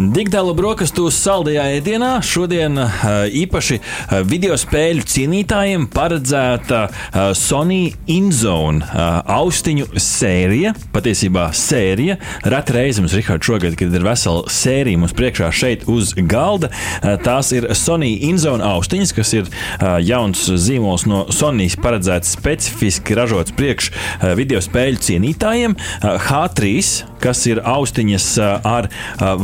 [0.00, 2.78] Digitālo brokastu saldajā ēdienā šodien
[3.36, 3.76] īpaši
[4.24, 6.86] video spēļu cienītājiem paredzēta
[7.36, 8.80] Sony InZone
[9.28, 10.72] austiņu sērija.
[10.94, 12.16] Patiesībā sērija.
[12.48, 16.72] Reti reizi mums, Rihards, šogad, kad ir vesela sērija mums priekšā šeit uz galda,
[17.26, 19.52] tās ir Sony InZone austiņas, kas ir
[20.08, 23.92] jauns zīmols no Sonijas paredzēts specifiski ražots priekš
[24.40, 25.76] video spēļu cienītājiem.
[26.30, 26.72] H3,
[27.20, 28.32] kas ir austiņas
[28.64, 28.88] ar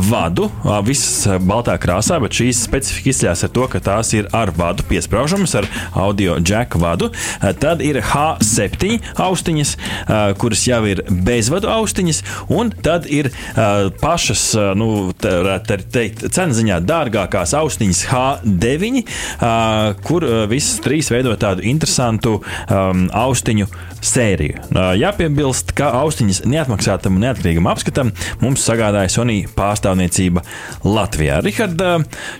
[0.09, 4.51] vadu vadu, visas baltā krāsā, bet šīs specifika izceļas ar to, ka tās ir ar
[4.55, 7.09] vadu piesprāžamas, ar audio džeku vadu.
[7.61, 9.73] Tad ir H7 austiņas,
[10.41, 12.21] kuras jau ir bezvadu austiņas,
[12.53, 13.31] un tad ir
[14.01, 14.45] pašas,
[14.77, 19.03] nu, tā teikt, cenziņā dārgākās austiņas H9,
[20.07, 23.69] kur visas trīs veido tādu interesantu austiņu
[24.07, 24.63] sēriju.
[24.97, 30.43] Jāpiebilst, ka austiņas neatmaksātam un neatkarīgam apskatam mums sagādāja Sony pārstāvniecība
[30.87, 31.39] Latvijā.
[31.45, 31.81] Rihard,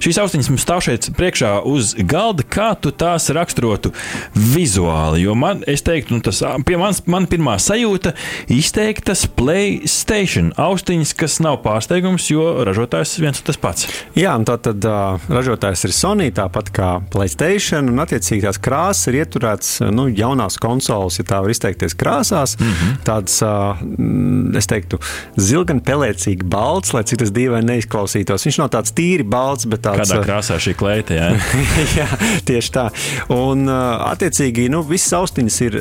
[0.04, 2.46] šīs austiņas mums stāv šeit priekšā uz galda.
[2.48, 3.92] Kā tu tās raksturotu
[4.36, 5.24] vizuāli?
[5.26, 8.14] Jo man, es teiktu, nu, tas pie manis man pirmā sajūta
[8.54, 13.88] izteiktas Playstation austiņas, kas nav pārsteigums, jo ražotājs viens un tas pats.
[14.18, 19.12] Jā, un tā tad uh, ražotājs ir Sony, tāpat kā Playstation, un attiecīgi tās krāsas
[19.12, 22.56] ir ieturētas nu, jaunās konsoles, ja tā var izteikties, krāsās.
[22.60, 22.98] Mm -hmm.
[23.08, 25.00] Tādas, uh, es teiktu,
[25.36, 28.46] zilgan pelēcīgi balts, lai cik tas dīvaini neizklausītos.
[28.48, 31.14] Viņš nav tāds tīri balts, bet tāds- kādā krāsā šī kleita.
[31.14, 31.30] Jā,
[32.00, 32.08] jā
[32.46, 32.88] tieši tā.
[33.34, 35.78] Un, attiecīgi, nu, visas austiņas ir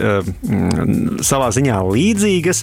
[1.26, 2.62] savā ziņā līdzīgas.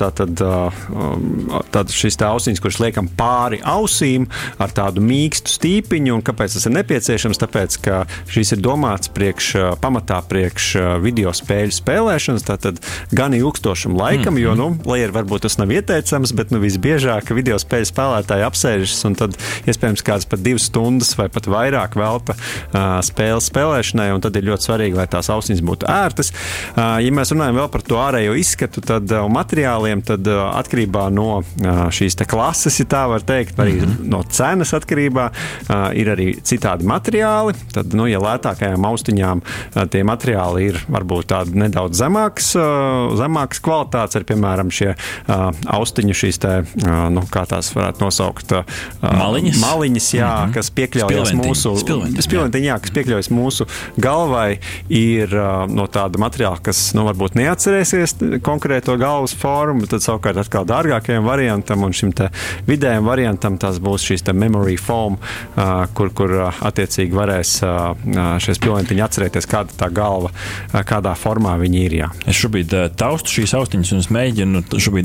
[0.00, 4.26] Tātad, tātad šis tā austiņas, kuras liekam pāri ausīm
[4.58, 7.40] ar tādu mīkstu stīpiņu, un kāpēc tas ir nepieciešams?
[7.44, 12.80] Tāpēc, ka šīs ir domāts priekš, pamatā priekš video spēļu spēlēšanas, tātad
[13.12, 14.42] gan ilgstošam laikam, mm -hmm.
[14.42, 19.04] jo, nu, lai arī varbūt tas nav ieteicams, bet nu, visbiežāk video spēļu spēlētāji apsēžas
[19.04, 19.36] un tad
[19.66, 24.10] iespējams kāds pat divas stundas vai pat vairāk velta uh, spēles spēlēšanai.
[24.24, 26.32] Tad ir ļoti svarīgi, lai tās austiņas būtu ērtas.
[26.32, 30.46] Uh, ja mēs runājam vēl par to ārējo izskatu tad, uh, un materiāliem, tad uh,
[30.58, 34.08] atkarībā no uh, šīs klases, ja tā var teikt, arī mm -hmm.
[34.08, 37.54] no cenas atkarībā uh, ir arī citādi materiāli.
[37.72, 42.52] Tad, nu, ja lētākajām austiņām uh, tie materiāli ir varbūt tādi nedaudz zemāks,
[43.18, 44.92] zemāks kvalitātes, ir piemēram šie
[45.74, 48.54] austiņu šīs te, uh, nu, kā tās varētu nosaukt saukt
[49.02, 50.54] maliņas, maliņas jā, mm -hmm.
[50.54, 51.74] kas piekļaujas mūsu,
[52.22, 53.66] spilventiņ, jā, kas piekļaujas mūsu
[53.96, 54.58] galvai,
[54.88, 55.34] ir
[55.68, 61.82] no tāda materiāla, kas nu, varbūt neatcerēsies konkrēto galvas formu, tad savukārt atkal dārgākajam variantam
[61.82, 62.12] un šim
[62.66, 65.18] vidējam variantam tas būs šīs memory foam,
[65.94, 67.56] kur, kur attiecīgi varēs
[68.38, 70.30] šie spilventiņi atcerēties, kāda tā galva,
[70.72, 71.94] kādā formā viņi ir.
[71.94, 72.03] Jā.
[72.26, 74.64] Es šobrīd taustu šīs austiņas un mēģinu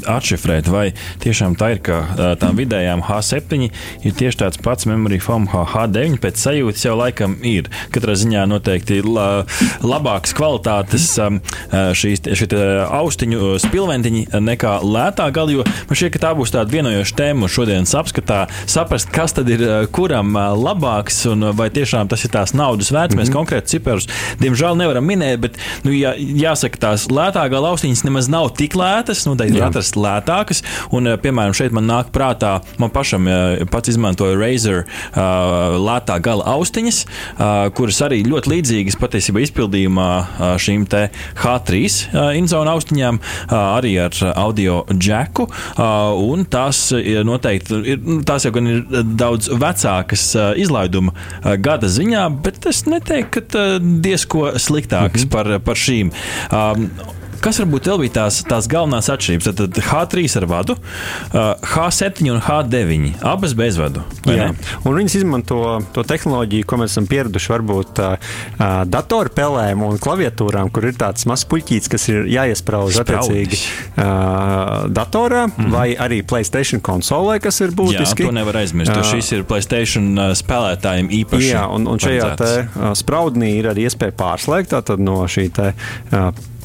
[0.10, 0.90] atšifrēt, vai
[1.24, 2.02] tiešām tā ir, ka
[2.42, 3.68] tām vidējām H7 H7
[4.06, 6.20] ir tieši tāds pats memory foam kā H9.
[6.22, 7.70] Pēc sajūtas jau laikam ir.
[7.94, 9.46] Katrā ziņā noteikti la,
[9.84, 11.40] labākas kvalitātes um,
[11.70, 15.60] uh, šīs austiņu spilventiņi nekā lētā gala.
[15.60, 18.46] Jo man šķiet, ka tā būs tāda vienojoša tēma šodienas apskatā.
[18.70, 22.92] Saprast, kas tad ir uh, kuram uh, labāks un vai tiešām tas ir tās naudas
[22.94, 23.16] vērts.
[23.16, 23.24] Mm -hmm.
[23.24, 23.38] Mēs mhm.
[23.38, 28.50] konkrēti ciparus diemžēl nevaram minēt, bet nu, jā, jāsaka, tās lētā gala austiņas nemaz nav
[28.58, 29.26] tik lētas.
[29.30, 30.64] Noteikti ir atrast lētākas.
[30.96, 34.84] Un, piemēram, šeit man nāk prātā man pašam pašam pats izmantoju Razer
[35.16, 37.00] lētā gala austiņas,
[37.76, 40.10] kuras arī ļoti līdzīgas patiesībā izpildījumā
[40.62, 41.82] šīm H3
[42.40, 45.48] inzona austiņām, arī ar audio džeku.
[46.30, 46.90] Un tās
[47.26, 48.84] noteikti ir, nu, tās jau gan ir
[49.20, 51.14] daudz vecākas izlaiduma
[51.62, 55.34] gada ziņā, bet es neteiktu, ka diezko sliktākas mm -hmm.
[55.34, 56.12] par, par šīm.
[57.40, 59.48] Kas varbūt vēl bija tās, tās galvenās atšķirības?
[59.56, 60.76] Tad H3 ar vadu,
[61.32, 63.14] H7 un H9.
[63.26, 64.04] Abas bezvadu.
[64.28, 65.60] Viņas izmanto
[65.96, 68.02] to tehnoloģiju, ko mēs esam pieraduši varbūt
[68.92, 73.62] datorspēlēm un klaviatūrām, kur ir tāds mazs puķītis, kas ir jāiesprāž attiecīgi
[75.00, 75.72] datorā -hmm.
[75.72, 78.28] vai arī Playstation konsolē, kas ir būtiski.
[78.28, 81.52] Jā, to nevar aizmirst, jo šis ir Playstation spēlētājiem īpaši.
[81.54, 82.36] Jā, un, un šajā
[83.00, 85.74] spraudnī ir arī iespēja pārslēgt no šī te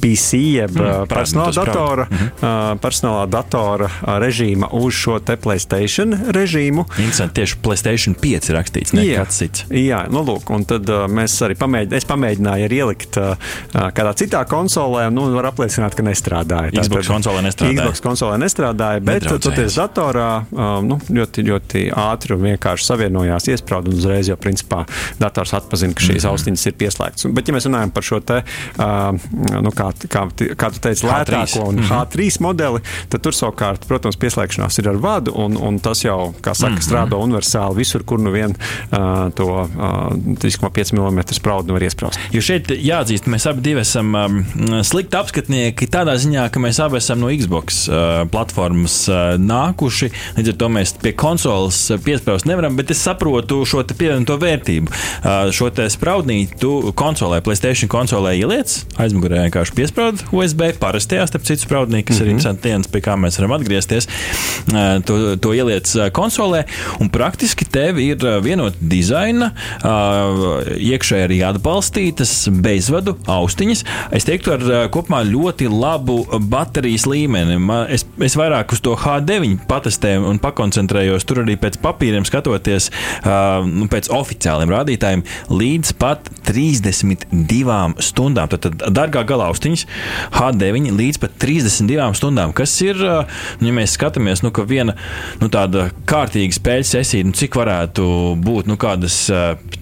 [0.01, 6.87] PC, jeb Mm, personāla datora, uh, personālā datora uh, režīma uz šo te Playstation režīmu.
[6.99, 9.23] Interesanti, tieši Playstation 5 ir rakstīts, ne Jā.
[9.23, 9.67] kāds cits.
[9.71, 13.19] Jā, nu, lūk, un tad mēs arī pamēģinājām, es pamēģināju arī ielikt
[13.73, 16.73] kādā citā konsolē, un nu, var apliecināt, ka nestrādāja.
[16.75, 17.81] Xbox konsolē nestrādāja.
[17.81, 20.31] Xbox konsolē nestrādāja, bet toties datorā
[20.85, 24.85] nu, ļoti, ļoti ātri un vienkārši savienojās iesprādi, un uzreiz jau principā
[25.21, 27.29] dators atzina, ka šīs austiņas ir pieslēgtas.
[27.35, 28.41] Bet, ja mēs runājam par šo te,
[28.79, 30.25] nu, kā, kā,
[30.59, 31.11] kā tu teici, H3.
[31.11, 32.83] lētāko un H3 modeli,
[33.13, 37.19] tad tur savukārt, protams, pieslēgšanās ir ar vadu, un, un tas jau, kā saka, strādā
[37.21, 42.21] universāli visur, kur nu vien uh, to uh, 3,5 mm spraudu var iesprāst.
[42.35, 44.41] Jo šeit jāatzīst, mēs abi esam um,
[44.87, 50.11] slikti apskatnieki tādā ziņā, ka mēs abi esam no Xbox uh, platformas uh, nākuši.
[50.39, 54.91] Līdz ar to mēs pie konsoles piesprāst nevaram, bet es saprotu šo pievienoto vērtību.
[54.91, 61.47] Uh, šo te spraudnīti tu konsolē, Playstation konsolē ieliec, aizmugurē vienkārši piesprāst USB, parastajā, starp
[61.49, 62.27] citu spraudnī, kas mm -hmm.
[62.27, 64.09] ir interesants dienas, pie kā mēs varam atgriezties.
[65.05, 66.65] To, to ieliec konsolē,
[67.01, 69.51] un praktiski tev ir vienota dizaina,
[70.79, 73.85] iekšēji arī atbalstītas bezvadu austiņas.
[74.13, 77.59] Es teiktu, ar kopumā ļoti labu baterijas līmeni.
[77.89, 81.27] Es, es vairāk uz to H9 patestēju un pakoncentrējos.
[81.29, 82.91] Tur arī pēc papīriem skatoties,
[83.25, 88.51] nu, pēc oficiāliem rādītājiem, līdz pat 32 stundām.
[88.53, 89.87] Tad, tad dārgā gala austiņas
[90.35, 94.97] H9 līdz pat 32 stundām, kas ir, nu, ja mēs skatāmies, nu, ka viena
[95.41, 98.05] nu, tāda kārtīga spēļu sesija, nu, cik varētu
[98.45, 99.17] būt nu, kādas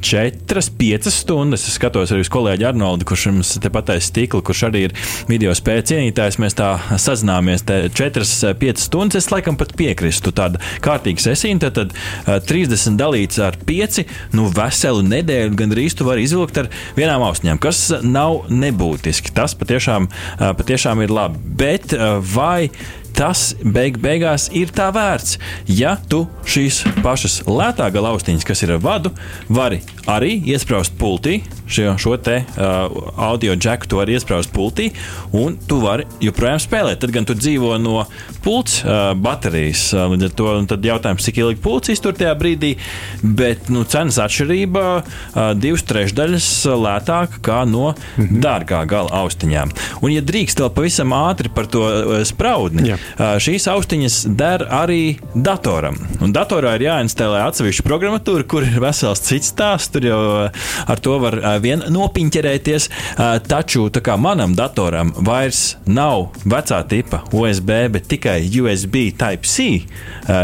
[0.03, 1.67] 4, 5 stundas.
[1.69, 4.97] Es skatos arī uz kolēģi Arnoldu, kurš mums te pateicis stikli, kurš arī ir
[5.31, 6.39] video spēļu cienītājs.
[6.43, 8.27] Mēs tā sazināmies 4,
[8.61, 9.23] 5 stundas.
[9.23, 10.35] Es laikam pat piekrītu.
[10.37, 14.03] Tāda kārtīga sesija, tad, tad uh, 30 dalīts ar 5,
[14.37, 19.33] nu, veselu nedēļu gandrīz tu vari izvilkt ar vienām austiņām, kas nav nebūtiski.
[19.37, 19.72] Tas patiešām,
[20.09, 21.41] uh, patiešām ir labi.
[21.63, 21.95] Bet
[22.35, 22.71] vai
[23.17, 25.37] tas beig beigās ir tā vērts.
[25.69, 29.13] Ja tu šīs pašas lētā gala austiņas, kas ir ar vadu,
[29.53, 31.41] vari arī iesprāst pultī,
[31.71, 34.91] šo, šo te uh, audio džeku, tu vari iesprāst pultī,
[35.37, 37.01] un tu vari joprojām spēlēt.
[37.03, 38.03] Tad gan tu dzīvo no
[38.45, 39.85] pults uh, baterijas.
[39.95, 40.35] Uh, līdz ar
[40.69, 42.75] to jautājums, cik ilgi pults iztur tajā brīdī,
[43.23, 46.51] bet nu, cenas atšķirība uh, divas trešdaļas
[46.83, 48.43] lētāka kā no mhm.
[48.43, 49.73] dārgā gala austiņām.
[50.03, 52.99] Un, ja drīkst vēl pavisam ātri par to uh, spraudni, Jā.
[52.99, 55.97] Uh, šīs austiņas der arī datoram.
[56.23, 59.92] Un datorā ir jāinstalē atsevišķa programmatūra, kur ir vesels cits stāsts.
[59.93, 62.89] Tur jau uh, ar to var uh, vien nopiņķerēties.
[62.89, 69.67] Uh, Taču manam datoram vairs nav vecā tipa USB, bet tikai USB Type-C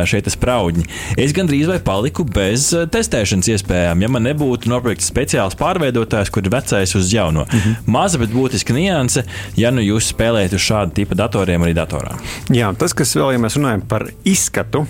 [0.08, 0.84] šeit spraudņi,
[1.20, 4.02] es gandrīz vai paliku bez testēšanas iespējām.
[4.02, 7.46] Ja man nebūtu nopirkts speciāls pārveidotājs, kur ir vecais uz jauno.
[7.46, 7.74] Mm -hmm.
[7.86, 9.24] Maza, bet būtiska nianse,
[9.56, 12.16] ja nu jūs spēlējat uz šādu tipu datoriem arī datorā.
[12.50, 14.86] Jā, tas, kas vēl, ja mēs runājam par izskatu,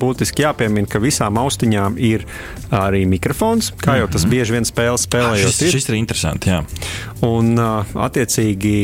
[0.00, 2.26] būtiski jāpiemina, ka visām austiņām ir
[2.70, 5.48] arī mikrofons, kā jau tas bieži vien spēles spēlējot.
[5.52, 5.70] Šis, ir.
[5.70, 6.46] šis ir interesants.
[6.46, 6.62] Jā.
[7.26, 7.58] Un,
[8.08, 8.74] attiecīgi,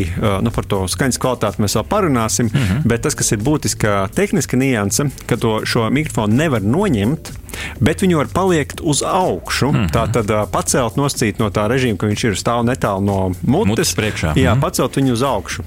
[0.42, 2.50] nu, par to skaņas kvalitāti mēs vēl parunāsim.
[2.50, 2.82] Uh -huh.
[2.88, 7.32] Bet tas, kas ir būtiska tehniska nianse, ka to, šo mikrofonu nevar noņemt.
[7.80, 9.72] Bet viņu var paliekt uz augšu.
[9.72, 9.90] Mm -hmm.
[9.90, 13.68] Tā tad pacelt, noscīt no tā režīma, ka viņš ir stāv netālu no mutes.
[13.68, 14.34] Mutes priekšā.
[14.34, 14.60] Jā, Mhm.
[14.60, 15.62] pacelt viņu uz augšu,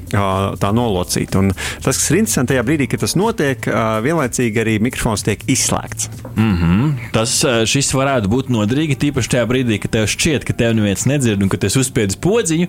[0.60, 1.36] tā nolocīt.
[1.36, 3.68] Un tas, kas ir interesanti, tajā brīdī, kad tas notiek,
[4.04, 6.10] vienlaicīgi arī mikrofons tiek izslēgts.
[6.36, 6.94] Mm -hmm.
[7.12, 11.42] Tas šis varētu būt noderīgi, tīpaši tajā brīdī, kad tev šķiet, ka tev neviens nedzird
[11.42, 12.68] un ka tas uzspiedz podziņu,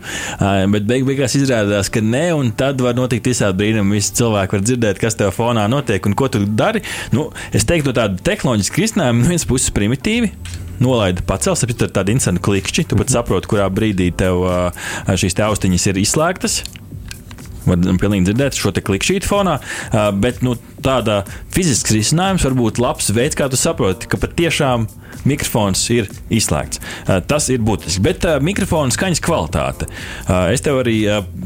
[0.72, 3.98] bet beig beigās izrādās, ka nē, un tad var notikt visādi brīnumi.
[3.98, 6.80] Visi cilvēki var dzirdēt, kas tev fonā notiek un ko tu dari.
[7.12, 10.32] Nu, es teiktu, no tāda tehnoloģiska risinājuma no vienas puses primitīvi.
[10.80, 12.86] Nolaida pacels, tad ir tāda instanta klikšķi.
[12.88, 14.46] Tu pat saproti, kurā brīdī tev
[15.10, 16.62] šīs te austiņas ir izslēgtas.
[17.69, 19.58] Var pilnīgi dzirdēt šo klikšķītu fonā,
[20.22, 20.55] bet nu,
[20.85, 21.23] tāda
[21.55, 24.89] fizisks risinājums var būt labs veids, kā tu saproti, ka patiešām
[25.29, 26.82] mikrofons ir izslēgts.
[27.29, 28.03] Tas ir būtiski.
[28.05, 29.89] Bet mikrofona skaņas kvalitāte.
[30.53, 31.01] Es tev arī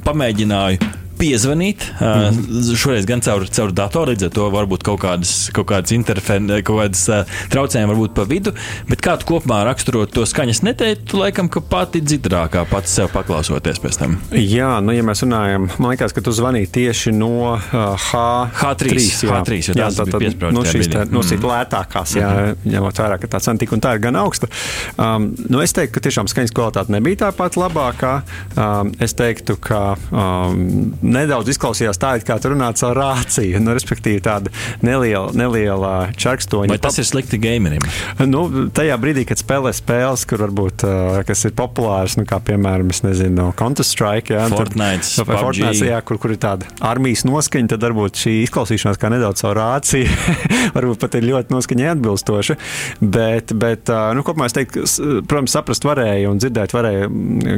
[0.06, 1.86] pamēģināju piezvanīt.
[2.00, 2.42] Mm.
[2.50, 6.64] Uh, šoreiz gan caur, caur datoru, līdz ar to varbūt kaut kādas, kaut kādas interferences,
[6.66, 8.54] kaut kādas uh, traucējumi varbūt pa vidu.
[8.90, 13.80] Bet kā tu kopumā raksturot to skaņas neteiktu, laikam, ka pati dzirdākā pats sev paklausoties
[13.82, 14.18] pēc tam.
[14.36, 17.60] Jā, nu, ja mēs runājam, man liekas, ka tu zvanīji tieši no uh,
[18.08, 18.24] H,
[18.62, 19.38] H3, jā.
[19.38, 21.46] H3, jo jā, tā piesprāstītas nu, tajā šīs tā, nu, mm.
[21.52, 22.32] lētākās, jā,
[22.66, 24.50] ņemot vērā, ka tā cena tik un tā ir gan augsta.
[24.96, 28.14] Um, nu, es teiktu, ka tiešām skaņas kvalitāte nebija tā pati labākā.
[28.56, 33.74] Um, es teiktu, ka um, nedaudz izklausījās tā, it kā tur runāts ar rāciju, nu,
[33.76, 34.52] respektīvi tāda
[34.84, 36.72] neliela, neliela čakstoņa.
[36.72, 37.84] Vai tas ir slikti gamerim?
[38.26, 40.86] Nu, tajā brīdī, kad spēlē spēles, kur varbūt
[41.28, 46.20] kas ir populārs, nu, kā piemēram, nezinu, Counter-Strike, jā, Fortnite, tad, vai Fortnite jā, kur,
[46.22, 50.10] kur ir tāda armijas noskaņa, tad varbūt šī izklausīšanās kā nedaudz caur rāciju,
[50.76, 52.58] varbūt pat ir ļoti noskaņai atbilstoša.
[53.02, 54.84] Bet, bet nu, kopumā es teiktu,
[55.28, 57.10] protams, saprast varēja un dzirdēt varēja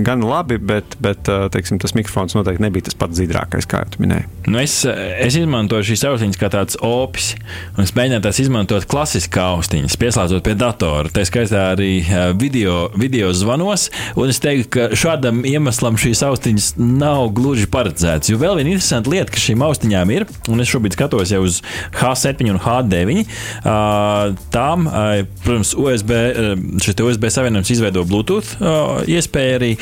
[0.06, 4.28] gan labi, bet, bet teiksim, tas mikrofons noteikti nebija tas pats zīdrākais, kā jau minēji.
[4.44, 7.32] Nu es, es izmantoju šīs austiņas kā tāds opis,
[7.76, 11.08] un es mēģināju tās izmantot klasiskā austiņas, pieslēdzot pie datora.
[11.14, 12.04] Tā skaitā arī
[12.40, 13.88] video, video zvanos,
[14.20, 18.30] un es teiktu, ka šādam iemeslam šīs austiņas nav gluži paredzētas.
[18.30, 21.62] Jo vēl viena interesanta lieta, kas šīm austiņām ir, un es šobrīd skatos jau uz
[21.96, 23.24] H7 un H9,
[24.52, 24.88] tām,
[25.46, 26.12] protams, USB,
[26.84, 28.60] šis USB savienojums izveido Bluetooth
[29.08, 29.72] iespēju arī,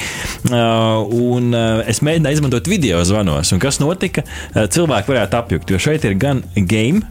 [0.54, 1.50] un
[1.90, 4.23] es mēģināju izmantot video zvanos, un kas notika,
[4.55, 7.03] cilvēki varētu apjukt, jo šeit ir gan game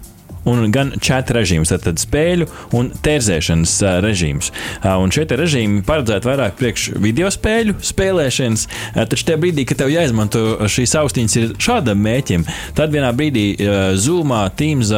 [0.48, 4.52] un gan čata režīms, tad spēļu un tērzēšanas režīms.
[4.84, 8.68] Un šie režīmi paredzēti vairāk priekš video spēļu spēlēšanas,
[9.12, 12.46] taču tajā brīdī, kad tev jāizmanto šīs austiņas ir šādam mēķim,
[12.78, 13.46] tad vienā brīdī
[14.02, 14.94] Zoomā, Teams,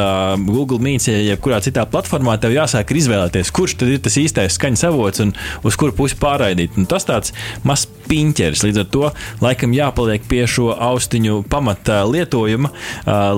[0.47, 5.23] Google Meet, jebkurā citā platformā tev jāsāk izvēlēties, kurš tad ir tas īstais skaņas avots
[5.23, 5.35] un
[5.67, 6.77] uz kuru pusi pārraidīt.
[6.79, 7.33] Un tas tāds
[7.67, 9.09] mazs piņķeris, līdz ar to
[9.43, 12.71] laikam jāpaliek pie šo austiņu pamata lietojuma,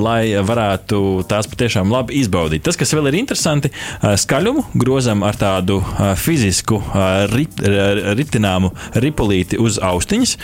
[0.01, 2.65] lai varētu tās patiešām labi izbaudīt.
[2.65, 3.71] Tas, kas vēl ir interesanti,
[4.03, 5.79] skaļumu grozam ar tādu
[6.19, 6.81] fizisku
[7.33, 7.61] rit,
[8.19, 8.71] ritināmu
[9.03, 10.35] ripulīti uz austiņas.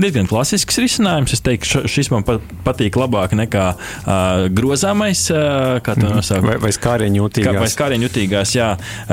[0.00, 1.34] Diezgan klasisks risinājums.
[1.36, 2.26] Es teiktu, šis man
[2.66, 3.66] patīk labāk nekā
[4.56, 6.20] grozāmais, kā to mhm.
[6.20, 6.46] nosaukt.
[6.46, 7.60] Vai, vai skārienjūtīgās.
[7.60, 8.70] Vai skārienjūtīgās, jā.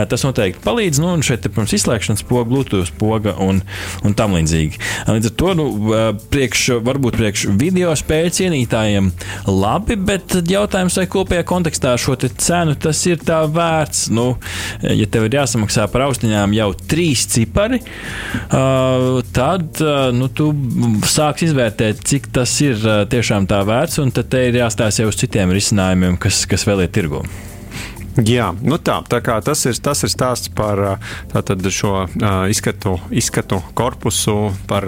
[0.09, 1.01] Tas noteikti palīdz.
[1.03, 3.61] Nu, un šeit, protams, izslēgšanas poga, Bluetooth poga un,
[4.07, 4.81] un tam līdzīgi.
[5.11, 5.67] Līdz ar to, nu,
[6.31, 9.09] priekš, varbūt priekš video spēļu cienītājiem
[9.47, 14.07] labi, bet jautājums, vai kopējā kontekstā šo cenu tas ir tā vērts.
[14.13, 14.27] Nu,
[14.81, 17.81] ja tev ir jāsamaksā par austiņām jau trīs cipari,
[19.37, 19.83] tad
[20.17, 20.51] nu, tu
[21.07, 25.19] sāks izvērtēt, cik tas ir tiešām tā vērts, un tad te ir jāstāsta jau uz
[25.19, 27.23] citiem risinājumiem, kas, kas vēl ir tirgū.
[28.25, 30.79] Jā, nu tā, tā tas, ir, tas ir stāsts par
[31.69, 31.91] šo
[32.49, 34.87] izskatu, izskatu korpusu, par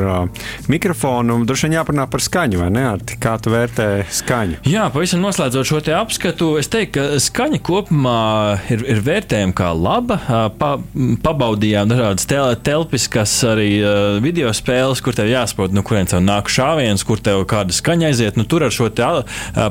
[0.72, 1.38] mikrofonu.
[1.46, 2.86] Droši vien jāparunā par skaņu, vai ne?
[3.22, 4.64] Kā tu vērtē skaņu?
[4.70, 8.24] Jā, pavisam noslēdzot šo te apskatu, es teiktu, ka skaņa kopumā
[8.74, 10.18] ir, ir vērtējama kā laba.
[10.58, 10.72] Pa,
[11.26, 13.70] pabaudījām dažādas tel, telpiskas arī
[14.24, 18.40] video spēles, kur tev jāsaprot, no kurienes tev nāk šāviens, kur tev kāda skaņa aiziet.
[18.40, 19.06] Nu, tur ar šo te,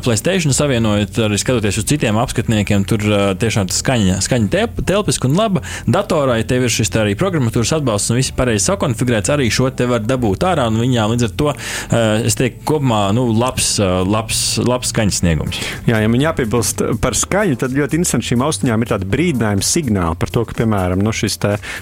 [0.04, 5.64] Playstation savienojot, arī skatoties uz citiem apskatniekiem, tur uh, tiešām skaņa, skaņa telpiska un laba.
[5.88, 9.88] Datorā, ja tev ir šis arī programmatūras atbalsts un viss pareizi sakonfigurēts, arī šo te
[9.88, 13.94] var dabūt ārā un viņām līdz ar to eh, es teiktu, kopumā nu, labs, eh,
[14.06, 15.60] labs, labs skaņas sniegums.
[15.88, 20.18] Jā, ja man jāpiebilst par skaņu, tad ļoti interesanti šīm austiņām ir tāda brīdinājuma signāla
[20.18, 21.38] par to, ka, piemēram, nu, šis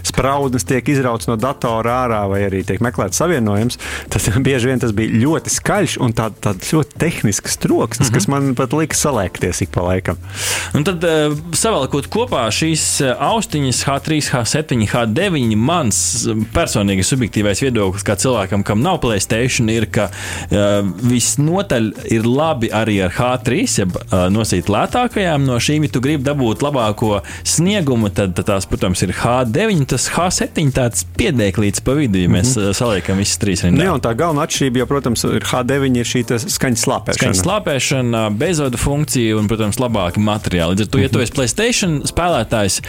[0.07, 3.81] spraudnis tiek izrauts no datora ārā vai arī tiek meklēts savienojums.
[4.13, 8.15] Tas bieži vien tas bija ļoti skaļš un tāds tā ļoti tehnisks troksnis, mm -hmm.
[8.15, 10.21] kas man pat lika salēkties ik pa laikam.
[10.77, 11.05] Un tad
[11.57, 18.65] savalkot kopā šīs eh, austiņas, H3, H7, H9, mans eh, personīgais subjektīvais viedoklis, kā cilvēkam,
[18.67, 24.71] kam nav Playstation, ir, ka uh, visnotaļ ir labi arī ar H3, ja uh, nosīt
[24.73, 29.87] lētākajām no šīm, ja tu gribi dabūt labāko sniegumu, tad, tad tās, protams, ir H9,
[29.93, 32.79] tas H7 tāds piedēklīts pa vidu, ja mēs mm -hmm.
[32.81, 33.87] saliekam visas trīs rindā.
[33.87, 36.25] Jā, un tā galvenā atšķirība, jo, protams, ir H9 ir šī
[36.57, 37.21] skaņas slāpēšana.
[37.23, 40.77] Skaņas slāpēšana, bezvadu funkcija un, protams, labāki materiāli.
[40.77, 42.81] Līdz ar to, ja tu esi Playstation spēlētājs,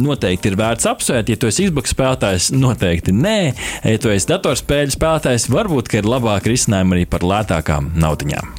[0.00, 1.28] noteikti ir vērts apsvērt.
[1.28, 3.52] Ja tu esi Xbox spēlētājs, noteikti nē.
[3.84, 8.54] Ja tu esi datorspēļu spēlētājs, varbūt ir labāk risinājumi arī par lētākām naudiņām.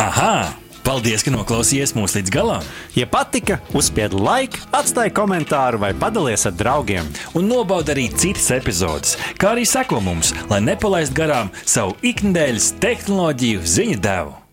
[0.00, 0.36] Aha!
[0.84, 2.64] Paldies, ka noklausījāties mūsu līdz galam!
[2.96, 7.10] Ja patika, uzspiediet laiku, atstājiet komentāru vai padalieties ar draugiem.
[7.36, 13.68] Un nobaudiet arī citas epizodes, kā arī sekot mums, lai nepalaistu garām savu ikdienas tehnoloģiju
[13.74, 14.43] ziņu devumu.